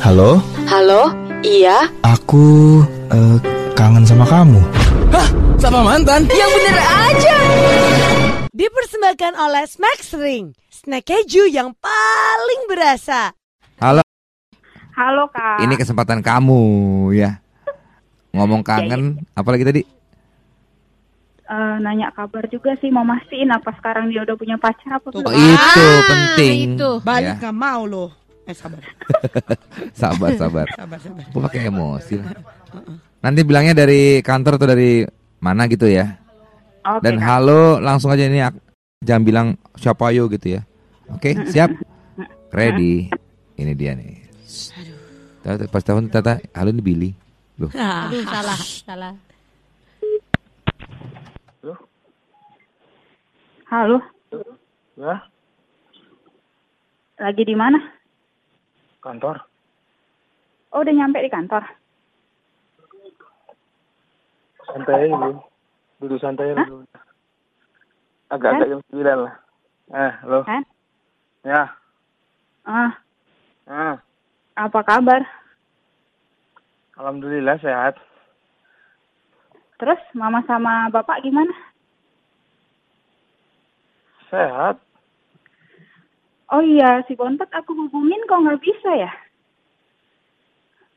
[0.00, 3.36] Halo, Halo, iya, aku eh,
[3.72, 4.60] kangen sama kamu.
[5.56, 6.24] Sama mantan?
[6.26, 7.36] yang bener aja.
[8.50, 13.36] Dipersembahkan oleh Smax Ring, snack keju yang paling berasa.
[13.76, 14.00] Halo,
[14.92, 15.60] Halo kak.
[15.62, 16.60] ini kesempatan kamu
[17.12, 17.40] ya.
[18.30, 19.82] Ngomong kangen, apalagi tadi?
[21.44, 25.18] Eh, nanya kabar juga sih mau mastiin apa sekarang dia udah punya pacar apa Oh,
[25.18, 25.34] belum?
[25.34, 26.56] itu Ah, penting.
[26.72, 26.90] itu.
[27.02, 28.14] Balik Ya, nggak mau loh.
[28.48, 28.80] Eh sabar,
[29.92, 30.66] sabar, sabar.
[30.72, 31.24] sabar, sabar.
[31.28, 32.32] Gue pakai emosi lah.
[33.20, 35.04] Nanti bilangnya dari kantor atau dari
[35.40, 36.16] mana gitu ya.
[36.80, 38.40] Oke, Dan halo langsung aja ini
[39.04, 40.60] jangan bilang siapa yo gitu ya.
[41.12, 41.68] Oke, siap?
[42.50, 43.12] Ready.
[43.60, 44.24] Ini dia nih.
[45.44, 47.10] Tata, pas tahun Tata, halo ini Billy.
[47.60, 48.56] Loh, Aduh, salah,
[48.88, 49.14] salah.
[53.68, 54.00] Halo.
[54.98, 55.16] Ya,
[57.20, 57.99] Lagi di mana?
[59.00, 59.36] Kantor.
[60.70, 61.64] Oh udah nyampe di kantor.
[64.70, 65.32] Santai aja dulu.
[65.98, 66.86] Duduk santai aja dulu.
[68.30, 69.34] Agak-agak jam 9 lah.
[69.90, 70.40] Eh, lo.
[70.46, 70.62] Kan?
[71.42, 71.74] Ya.
[72.62, 72.92] Ah,
[73.66, 74.02] Ah,
[74.54, 75.22] apa kabar?
[76.98, 77.96] alhamdulillah sehat.
[79.80, 81.54] Terus mama sama bapak gimana?
[84.28, 84.76] Sehat.
[86.50, 89.12] Oh iya, si Bontot aku hubungin kok nggak bisa ya?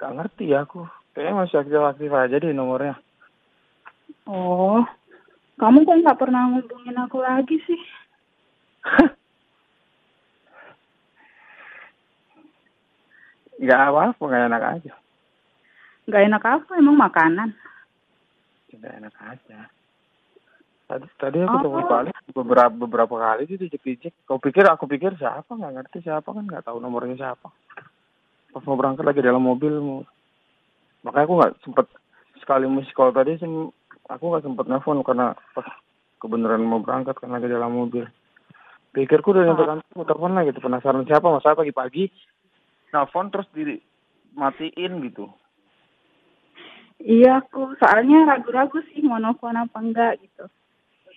[0.00, 0.88] Gak ngerti ya aku.
[1.12, 2.96] Kayaknya masih aktif-aktif aja deh nomornya.
[4.24, 4.80] Oh,
[5.60, 7.80] kamu kok nggak pernah ngubungin aku lagi sih?
[13.62, 14.92] Gak apa-apa, gak enak aja.
[16.10, 16.70] Nggak enak apa?
[16.82, 17.54] Emang makanan?
[18.66, 19.70] Tidak enak aja.
[20.92, 21.62] Tadi, tadi aku Oh.
[21.64, 24.12] telepon balik beberapa beberapa kali sih dicek-dicek.
[24.28, 25.48] Kau pikir aku pikir siapa?
[25.48, 27.48] Nggak ngerti siapa kan nggak tahu nomornya siapa.
[28.52, 30.04] Pas mau berangkat lagi dalam mobil mau.
[31.00, 31.86] Makanya aku nggak sempet
[32.44, 33.48] sekali miss call tadi sih
[34.04, 35.64] aku nggak sempet nelfon karena pas
[36.20, 38.04] kebenaran mau berangkat kan lagi dalam mobil.
[38.92, 42.12] Pikirku udah nyampe kantor mau telepon lagi tuh penasaran siapa masa pagi-pagi
[42.92, 43.80] nelfon terus di
[44.36, 45.32] matiin gitu.
[47.00, 50.44] Iya, aku soalnya ragu-ragu sih mau nelfon apa enggak gitu.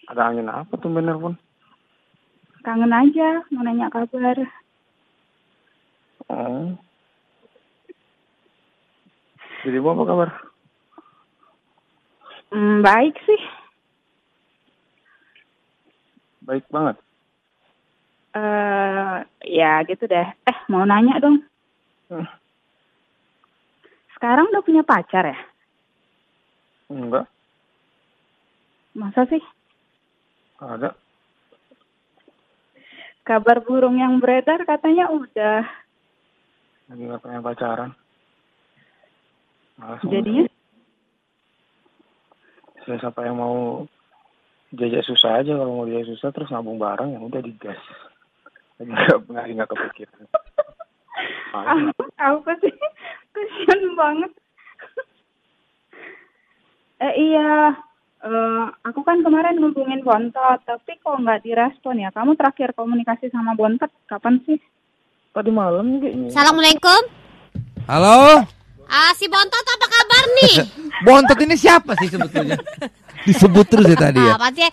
[0.05, 1.35] Ada angin apa tuh nelfon?
[2.61, 4.37] Kangen aja, mau nanya kabar.
[6.29, 6.73] Oh.
[9.65, 10.29] Jadi apa kabar?
[12.53, 13.41] Hmm, baik sih.
[16.45, 16.97] Baik banget.
[18.35, 19.17] eh
[19.47, 20.27] ya gitu deh.
[20.43, 21.41] Eh, mau nanya dong.
[22.11, 22.27] Hmm.
[24.13, 25.39] Sekarang udah punya pacar ya?
[26.91, 27.25] Enggak,
[28.95, 29.43] Masa sih?
[30.59, 30.95] Ada.
[33.25, 35.65] Kabar burung yang beredar katanya udah.
[36.85, 37.91] Lagi nggak pengen pacaran.
[39.75, 40.45] Malas Jadinya
[42.85, 43.89] Ya, siapa yang mau
[44.69, 47.81] jajak susah aja kalau mau jajak susah terus nabung bareng ya udah digas.
[48.77, 50.21] Lagi nggak lagi nggak kepikiran.
[51.49, 51.81] Malas.
[51.97, 52.73] apa, apa sih?
[53.33, 54.31] Kasian banget.
[57.01, 57.73] eh iya,
[58.23, 62.09] eh, aku kan kemarin ngubungin Bontot, tapi kok nggak direspon ya?
[62.13, 64.59] Kamu terakhir komunikasi sama Bontot kapan sih?
[65.35, 66.31] Tadi malam kayaknya.
[66.31, 67.01] Assalamualaikum.
[67.91, 68.45] halo.
[68.85, 70.53] Ah, si Bontot apa kabar nih?
[71.05, 72.55] Bontot ini siapa sih sebetulnya?
[73.25, 74.37] Disebut terus ya tadi ya.
[74.37, 74.69] Apa sih?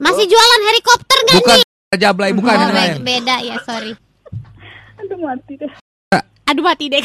[0.00, 1.98] Masih jualan helikopter nggak Bukan nih?
[2.00, 2.92] Jablay, bukan oh, yang lain.
[2.98, 3.92] be- beda ya, sorry.
[5.00, 5.72] Aduh mati deh.
[6.46, 7.02] Aduh mati deh.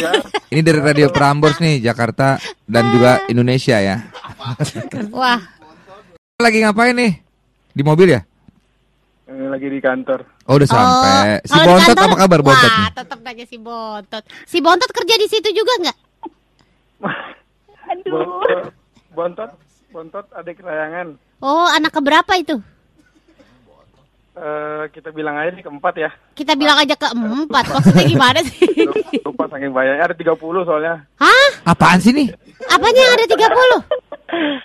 [0.50, 4.06] Ini dari Radio Prambors nih, Jakarta dan juga Indonesia ya.
[5.16, 5.40] Wah,
[6.36, 7.12] Lagi ngapain nih?
[7.72, 8.22] Di mobil ya?
[9.26, 10.22] Eh, Lagi di kantor.
[10.46, 11.42] Oh, udah sampai.
[11.42, 12.72] Si kalau di Bontot kantor- apa kabar Bontot?
[12.72, 14.24] Wah, tetap nanya si Bontot.
[14.46, 15.98] Si Bontot kerja di situ juga nggak?
[17.92, 18.12] Aduh.
[18.12, 18.62] Bontot,
[19.12, 19.52] bontot,
[19.90, 21.16] bontot adik layangan.
[21.40, 22.60] Oh, anak keberapa itu?
[24.36, 26.10] Eh, kita bilang aja nih keempat ya.
[26.36, 27.66] Kita bilang aja keempat.
[27.72, 28.68] Maksudnya gimana sih?
[29.24, 30.36] Lupa saking banyaknya ada 30
[30.68, 31.08] soalnya.
[31.16, 31.48] Hah?
[31.64, 32.28] Apaan sih nih?
[32.68, 34.04] Apanya yang ada 30?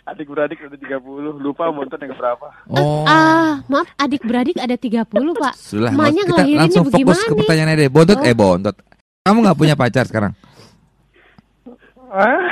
[0.03, 0.99] Adik beradik ada 30.
[1.37, 2.47] Lupa bontot yang berapa.
[2.67, 3.05] Oh.
[3.05, 5.05] Ah, maaf, adik-beradik ada 30,
[5.37, 5.55] Pak.
[5.55, 7.29] Sudah, Emaknya kita langsung fokus bagaimana?
[7.29, 7.89] ke pertanyaannya deh.
[7.89, 8.77] Bontot eh Bontot.
[9.21, 10.33] Kamu nggak punya pacar sekarang?
[12.09, 12.43] Ah,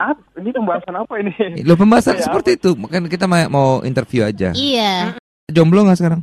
[0.00, 1.34] ap- ini pembahasan apa ini?
[1.60, 2.72] Lo pembahasan Ya, seperti itu.
[2.72, 4.54] Mungkin kita ma- mau interview aja.
[4.54, 5.18] Iya.
[5.46, 6.22] Jomblo nggak sekarang?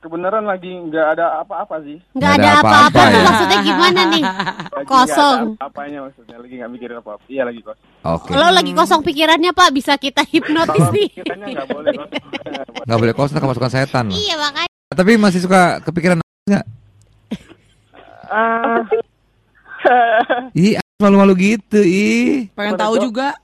[0.00, 2.00] Kebenaran lagi nggak ada apa-apa sih.
[2.16, 3.24] Nggak ada apa-apa tuh ya.
[3.28, 4.22] maksudnya gimana nih?
[4.80, 5.40] Lagi Kosong.
[5.44, 6.36] nggak ada Apanya maksudnya?
[6.40, 7.22] Lagi nggak mikirin apa-apa.
[7.28, 7.76] Iya lagi kos.
[8.08, 8.32] Oke.
[8.32, 11.08] Kalau lagi kosong pikirannya Pak bisa kita hipnotis nih.
[11.20, 12.08] pikirannya nggak boleh kos.
[12.88, 14.04] Nggak boleh kosong kemasukan setan.
[14.08, 14.72] Iya makanya.
[14.88, 16.16] Tapi masih suka kepikiran
[16.48, 16.64] nggak?
[18.30, 18.80] Eh,
[20.56, 22.48] Ih, malu-malu gitu, ih.
[22.56, 23.36] Pengen tahu juga.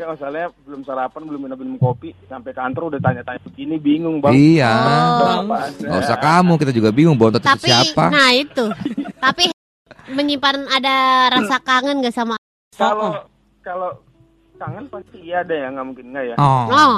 [0.00, 4.32] Ya masalahnya belum sarapan, belum minum-minum kopi, sampai kantor udah tanya-tanya begini, bingung bang.
[4.32, 4.72] Iya.
[4.72, 5.44] Oh.
[5.76, 8.08] Gak usah kamu, kita juga bingung bontot itu Tapi, siapa.
[8.08, 8.64] nah itu.
[9.20, 9.52] Tapi
[10.08, 10.96] menyimpan ada
[11.28, 12.40] rasa kangen gak sama
[12.80, 13.28] Kalau
[13.60, 13.92] kalau
[14.56, 16.36] kangen pasti iya ada ya, nggak mungkin nggak ya.
[16.40, 16.64] Oh.
[16.72, 16.96] Oh,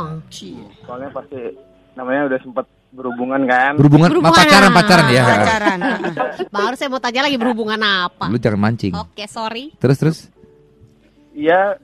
[0.86, 1.58] Soalnya pasti
[1.98, 3.82] namanya udah sempat berhubungan kan.
[3.82, 4.38] Berhubungan, Berhubungan.
[4.46, 5.24] pacaran, pacaran ya.
[5.26, 5.78] Pacaran.
[6.54, 8.30] baru saya mau tanya lagi berhubungan apa?
[8.30, 8.94] Lu jangan mancing.
[8.94, 9.74] Oke, sorry.
[9.82, 10.18] Terus terus.
[11.34, 11.82] Iya,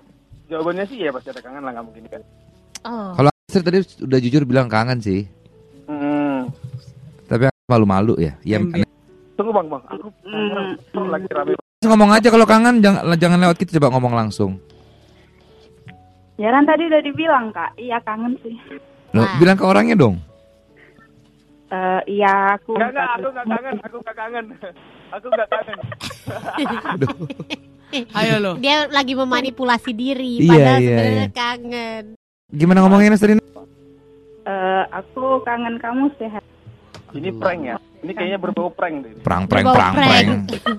[0.48, 2.22] jawabannya sih ya pasti ada kangen lah, nggak mungkin kan.
[2.88, 3.12] Oh.
[3.14, 5.28] Kalau Astrid tadi udah jujur bilang kangen sih.
[5.88, 6.48] Hmm.
[7.28, 8.32] Tapi malu-malu ya.
[8.42, 8.60] Iya.
[8.64, 8.84] Ember.
[9.36, 9.82] Tunggu bang, bang.
[9.92, 11.52] Aku aku lagi rame.
[11.84, 14.58] Ngomong aja kalau kangen jangan jangan lewat kita coba ngomong langsung.
[16.38, 18.54] ya kan tadi udah dibilang kak, iya kangen sih.
[19.10, 19.34] Loh, Wah.
[19.42, 20.22] bilang ke orangnya dong.
[21.68, 22.78] Eh, iya aku.
[22.78, 24.44] Enggak, enggak, aku nggak kangen, aku nggak kangen.
[25.10, 25.78] Aku nggak kangen.
[27.90, 28.52] Ayo lo.
[28.56, 31.28] Dia lagi memanipulasi diri, Iya, padahal iya, sebenarnya iya.
[31.30, 32.04] kangen.
[32.48, 33.38] Gimana ngomongnya Astrid?
[33.38, 36.44] Eh, aku kangen kamu sehat.
[37.10, 37.76] Ini prank ya.
[37.98, 39.12] Ini kayaknya berbau prank deh.
[39.18, 40.28] Perang Berbau perang prank.
[40.46, 40.78] perang.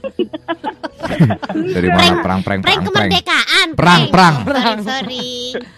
[1.75, 2.85] Dari mana perang perang Prank perang perang.
[2.88, 3.67] kemerdekaan.
[3.73, 4.35] Perang, perang.
[4.45, 5.29] Sorry, sorry.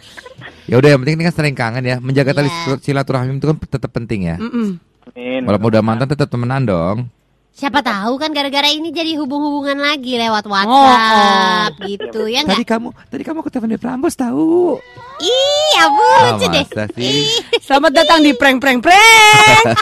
[0.62, 1.98] Ya udah yang penting ini kan sering kangen ya.
[2.00, 2.80] Menjaga tali Iya.
[2.80, 4.40] silaturahim itu kan tetap penting ya.
[4.40, 4.80] Mm-mm.
[5.12, 5.42] Amin.
[5.44, 7.12] Walaupun udah mantan tetap temenan dong.
[7.52, 12.68] Siapa tahu kan gara-gara ini jadi hubung-hubungan lagi lewat Oh, WhatsApp gitu ya Tadi enggak?
[12.72, 14.80] kamu tadi kamu ke telepon di Prambos tahu.
[15.20, 16.66] Iya, Bu, lucu deh.
[17.60, 19.64] Selamat datang di prank prank prank.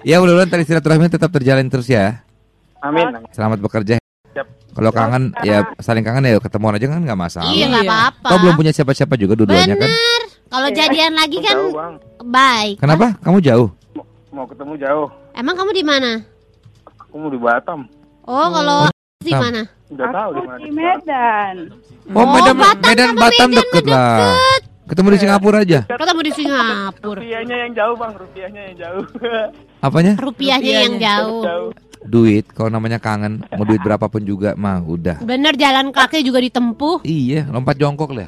[0.00, 2.24] Ya mudah-mudahan tali silaturahmi tetap terjalin terus ya.
[2.80, 3.04] Amin.
[3.32, 4.00] Selamat bekerja.
[4.32, 4.48] Siap.
[4.72, 7.52] Kalau kangen ya saling kangen ya ketemuan aja kan nggak masalah.
[7.52, 7.92] Iya, enggak Iya.
[7.92, 8.28] apa-apa.
[8.32, 9.92] Kau belum punya siapa-siapa juga dua-duanya kan?
[9.92, 10.22] Bener.
[10.48, 11.56] Kalau jadian lagi kan
[12.22, 12.74] baik.
[12.80, 13.12] Kenapa?
[13.20, 13.68] Kamu jauh?
[14.30, 15.08] Mau ketemu jauh.
[15.34, 16.22] Emang kamu di mana?
[17.02, 17.90] Aku mau di Batam.
[18.22, 18.86] Oh, kalau
[19.18, 19.66] di mana?
[19.90, 20.60] Udah tahu di Aku mana.
[20.60, 21.54] di Medan.
[22.10, 24.58] Oh, Oh, Medan, Batam Medan, Batam Medan deket mah lah.
[24.86, 25.80] Ketemu di Singapura aja.
[25.86, 27.20] Ketemu di Singapura.
[27.22, 29.04] Rupiahnya yang jauh bang, rupiahnya yang jauh.
[29.80, 30.12] Apanya?
[30.18, 31.42] Rupiahnya yang jauh.
[31.42, 31.70] jauh.
[32.00, 32.48] Duit.
[32.50, 35.22] Kalau namanya kangen, mau duit berapapun juga mah udah.
[35.22, 37.02] Bener jalan kaki juga ditempuh.
[37.02, 38.26] Iya, lompat jongkok lah.